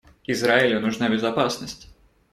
Израилю 0.25 0.79
нужна 0.79 1.09
безопасность. 1.09 1.87